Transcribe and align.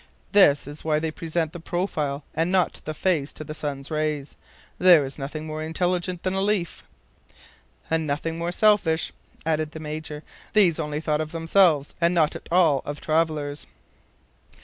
This 0.31 0.65
is 0.65 0.83
why 0.83 0.97
they 0.97 1.11
present 1.11 1.53
the 1.53 1.59
profile 1.59 2.23
and 2.33 2.51
not 2.51 2.81
the 2.85 2.93
face 2.95 3.31
to 3.33 3.43
the 3.43 3.53
sun's 3.53 3.91
rays. 3.91 4.35
There 4.79 5.05
is 5.05 5.19
nothing 5.19 5.45
more 5.45 5.61
intelligent 5.61 6.23
than 6.23 6.33
a 6.33 6.41
leaf." 6.41 6.83
"And 7.87 8.07
nothing 8.07 8.39
more 8.39 8.51
selfish," 8.51 9.13
added 9.45 9.73
the 9.73 9.79
Major. 9.79 10.23
"These 10.53 10.79
only 10.79 11.01
thought 11.01 11.21
of 11.21 11.31
themselves, 11.33 11.93
and 12.01 12.15
not 12.15 12.35
at 12.35 12.49
all 12.51 12.81
of 12.83 12.99
travelers." 12.99 13.67